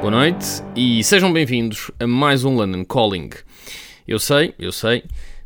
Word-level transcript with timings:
Boa 0.00 0.10
noite 0.10 0.46
e 0.74 1.04
sejam 1.04 1.30
bem-vindos 1.30 1.90
a 2.00 2.06
mais 2.06 2.42
um 2.42 2.56
London 2.56 2.86
Calling. 2.86 3.28
Eu 4.08 4.18
sei, 4.18 4.54
eu 4.58 4.72
sei, 4.72 5.04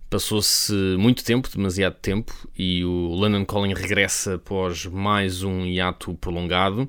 passou-se 0.09 0.73
muito 0.97 1.25
tempo, 1.25 1.49
demasiado 1.53 1.95
tempo, 1.95 2.33
e 2.57 2.85
o 2.85 3.09
London 3.15 3.45
Calling 3.45 3.75
regressa 3.75 4.37
após 4.37 4.87
mais 4.87 5.43
um 5.43 5.67
hiato 5.67 6.15
prolongado, 6.15 6.89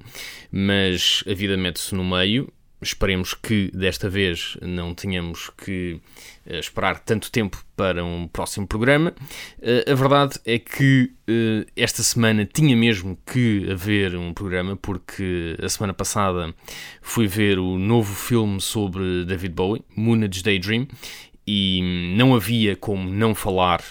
mas 0.51 1.23
a 1.27 1.33
vida 1.33 1.57
mete-se 1.57 1.95
no 1.95 2.05
meio. 2.05 2.53
Esperemos 2.81 3.33
que 3.33 3.71
desta 3.73 4.09
vez 4.09 4.57
não 4.61 4.93
tenhamos 4.93 5.49
que 5.57 5.99
eh, 6.45 6.59
esperar 6.59 6.99
tanto 6.99 7.31
tempo 7.31 7.63
para 7.75 8.03
um 8.03 8.27
próximo 8.27 8.67
programa. 8.67 9.13
Eh, 9.61 9.85
a 9.89 9.95
verdade 9.95 10.39
é 10.45 10.59
que 10.59 11.11
eh, 11.27 11.65
esta 11.75 12.03
semana 12.03 12.45
tinha 12.45 12.75
mesmo 12.75 13.17
que 13.25 13.67
haver 13.71 14.15
um 14.15 14.33
programa, 14.33 14.75
porque 14.75 15.57
a 15.63 15.69
semana 15.69 15.93
passada 15.93 16.53
fui 17.01 17.27
ver 17.27 17.59
o 17.59 17.77
novo 17.77 18.13
filme 18.13 18.59
sobre 18.59 19.25
David 19.25 19.53
Bowie, 19.53 19.83
Moonage 19.95 20.43
Daydream, 20.43 20.87
e 21.47 22.13
não 22.17 22.35
havia 22.35 22.75
como 22.75 23.09
não 23.09 23.33
falar 23.33 23.81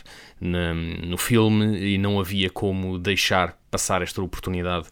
no 0.40 1.16
filme 1.16 1.78
e 1.78 1.96
não 1.96 2.20
havia 2.20 2.50
como 2.50 2.98
deixar 2.98 3.56
passar 3.70 4.02
esta 4.02 4.20
oportunidade 4.20 4.88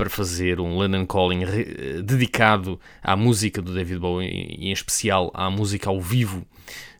para 0.00 0.08
fazer 0.08 0.58
um 0.60 0.76
London 0.76 1.04
Calling 1.04 1.44
dedicado 2.02 2.80
à 3.02 3.14
música 3.14 3.60
do 3.60 3.74
David 3.74 3.98
Bowie, 3.98 4.30
e 4.30 4.68
em 4.68 4.72
especial 4.72 5.30
à 5.34 5.50
música 5.50 5.90
ao 5.90 6.00
vivo 6.00 6.46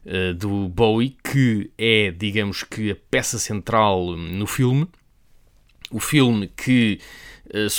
eh, 0.05 0.33
do 0.33 0.69
Bowie, 0.69 1.17
que 1.23 1.71
é, 1.79 2.11
digamos 2.11 2.61
que, 2.61 2.91
a 2.91 2.95
peça 3.09 3.39
central 3.39 4.15
no 4.15 4.45
filme. 4.45 4.87
O 5.89 5.99
filme 5.99 6.47
que 6.55 6.99
eh, 7.51 7.69